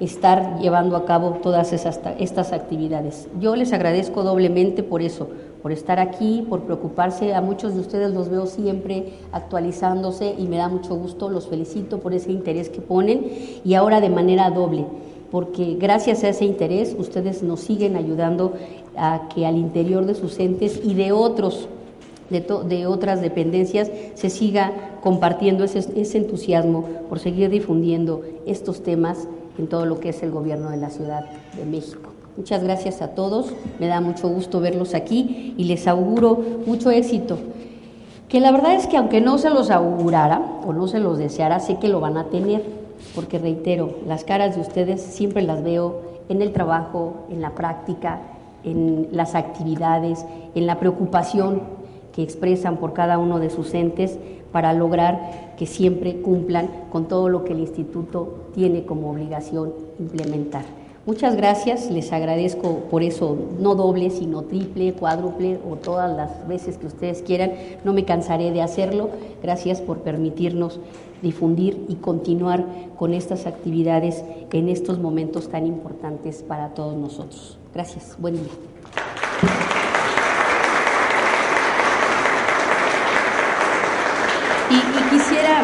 estar 0.00 0.58
llevando 0.60 0.96
a 0.96 1.04
cabo 1.04 1.38
todas 1.42 1.72
esas, 1.72 2.00
estas 2.18 2.52
actividades. 2.52 3.28
Yo 3.40 3.56
les 3.56 3.72
agradezco 3.72 4.22
doblemente 4.22 4.82
por 4.82 5.02
eso, 5.02 5.28
por 5.62 5.72
estar 5.72 5.98
aquí, 5.98 6.46
por 6.48 6.62
preocuparse. 6.62 7.34
A 7.34 7.40
muchos 7.40 7.74
de 7.74 7.80
ustedes 7.80 8.12
los 8.12 8.28
veo 8.28 8.46
siempre 8.46 9.14
actualizándose 9.32 10.34
y 10.38 10.46
me 10.46 10.56
da 10.56 10.68
mucho 10.68 10.94
gusto, 10.94 11.28
los 11.28 11.48
felicito 11.48 11.98
por 11.98 12.14
ese 12.14 12.30
interés 12.30 12.68
que 12.68 12.80
ponen 12.80 13.26
y 13.64 13.74
ahora 13.74 14.00
de 14.00 14.10
manera 14.10 14.50
doble, 14.50 14.86
porque 15.30 15.76
gracias 15.78 16.22
a 16.22 16.28
ese 16.28 16.44
interés 16.44 16.94
ustedes 16.96 17.42
nos 17.42 17.60
siguen 17.60 17.96
ayudando 17.96 18.52
a 18.96 19.28
que 19.34 19.46
al 19.46 19.56
interior 19.56 20.06
de 20.06 20.14
sus 20.14 20.38
entes 20.38 20.80
y 20.82 20.94
de 20.94 21.12
otros 21.12 21.68
de, 22.30 22.40
de, 22.40 22.86
otras 22.86 23.20
dependencias 23.20 23.90
se 24.14 24.30
siga 24.30 24.98
compartiendo 25.02 25.64
ese, 25.64 25.78
ese 26.00 26.18
entusiasmo 26.18 26.84
por 27.08 27.18
seguir 27.18 27.50
difundiendo 27.50 28.22
estos 28.46 28.82
temas 28.82 29.28
en 29.58 29.66
todo 29.66 29.86
lo 29.86 30.00
que 30.00 30.10
es 30.10 30.22
el 30.22 30.30
gobierno 30.30 30.70
de 30.70 30.76
la 30.76 30.90
Ciudad 30.90 31.24
de 31.56 31.64
México. 31.64 32.10
Muchas 32.36 32.62
gracias 32.62 33.02
a 33.02 33.08
todos, 33.08 33.52
me 33.80 33.88
da 33.88 34.00
mucho 34.00 34.28
gusto 34.28 34.60
verlos 34.60 34.94
aquí 34.94 35.54
y 35.56 35.64
les 35.64 35.88
auguro 35.88 36.40
mucho 36.66 36.90
éxito. 36.90 37.36
Que 38.28 38.40
la 38.40 38.52
verdad 38.52 38.74
es 38.74 38.86
que 38.86 38.96
aunque 38.96 39.20
no 39.20 39.38
se 39.38 39.50
los 39.50 39.70
augurara 39.70 40.60
o 40.64 40.72
no 40.72 40.86
se 40.86 41.00
los 41.00 41.18
deseara, 41.18 41.58
sé 41.58 41.78
que 41.78 41.88
lo 41.88 41.98
van 41.98 42.16
a 42.16 42.26
tener, 42.26 42.62
porque 43.14 43.38
reitero, 43.38 43.96
las 44.06 44.22
caras 44.22 44.54
de 44.54 44.60
ustedes 44.60 45.00
siempre 45.00 45.42
las 45.42 45.64
veo 45.64 46.02
en 46.28 46.42
el 46.42 46.52
trabajo, 46.52 47.24
en 47.30 47.40
la 47.40 47.56
práctica, 47.56 48.20
en 48.62 49.08
las 49.12 49.34
actividades, 49.34 50.24
en 50.54 50.66
la 50.66 50.78
preocupación 50.78 51.62
que 52.18 52.24
expresan 52.24 52.78
por 52.78 52.94
cada 52.94 53.16
uno 53.16 53.38
de 53.38 53.48
sus 53.48 53.72
entes 53.74 54.18
para 54.50 54.72
lograr 54.72 55.54
que 55.56 55.66
siempre 55.66 56.20
cumplan 56.20 56.68
con 56.90 57.06
todo 57.06 57.28
lo 57.28 57.44
que 57.44 57.52
el 57.52 57.60
instituto 57.60 58.48
tiene 58.56 58.84
como 58.86 59.12
obligación 59.12 59.72
implementar. 60.00 60.64
Muchas 61.06 61.36
gracias, 61.36 61.92
les 61.92 62.12
agradezco 62.12 62.80
por 62.90 63.04
eso, 63.04 63.36
no 63.60 63.76
doble, 63.76 64.10
sino 64.10 64.42
triple, 64.42 64.94
cuádruple 64.94 65.60
o 65.70 65.76
todas 65.76 66.10
las 66.16 66.48
veces 66.48 66.76
que 66.76 66.88
ustedes 66.88 67.22
quieran. 67.22 67.52
No 67.84 67.92
me 67.92 68.04
cansaré 68.04 68.50
de 68.50 68.62
hacerlo. 68.62 69.10
Gracias 69.40 69.80
por 69.80 69.98
permitirnos 69.98 70.80
difundir 71.22 71.86
y 71.88 71.94
continuar 71.94 72.66
con 72.98 73.14
estas 73.14 73.46
actividades 73.46 74.24
en 74.52 74.68
estos 74.68 74.98
momentos 74.98 75.50
tan 75.50 75.68
importantes 75.68 76.42
para 76.42 76.70
todos 76.70 76.96
nosotros. 76.96 77.60
Gracias, 77.72 78.16
buen 78.18 78.34
día. 78.34 78.52
Y, 84.70 84.80
quisiera, 85.08 85.62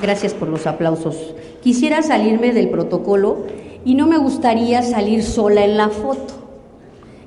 gracias 0.00 0.34
por 0.34 0.48
los 0.48 0.66
aplausos, 0.66 1.34
quisiera 1.62 2.02
salirme 2.02 2.52
del 2.52 2.70
protocolo 2.70 3.44
y 3.84 3.94
no 3.94 4.06
me 4.06 4.18
gustaría 4.18 4.82
salir 4.82 5.22
sola 5.22 5.64
en 5.64 5.76
la 5.76 5.88
foto. 5.88 6.34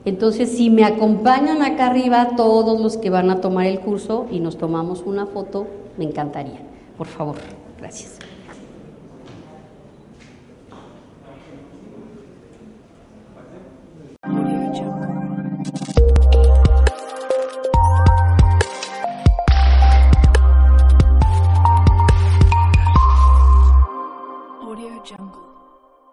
Entonces, 0.04 0.50
si 0.58 0.70
me 0.70 0.84
acompañan 0.84 1.62
acá 1.62 1.88
arriba 1.88 2.36
todos 2.36 2.82
los 2.82 2.98
que 2.98 3.10
van 3.10 3.30
a 3.30 3.40
tomar 3.40 3.68
el 3.68 3.80
curso 3.80 4.26
y 4.32 4.40
nos 4.40 4.58
tomamos 4.58 5.04
una 5.06 5.28
foto, 5.28 5.68
me 5.98 6.06
encantaría. 6.06 6.60
Por 6.98 7.08
favor, 7.08 7.36
gracias. 7.80 8.18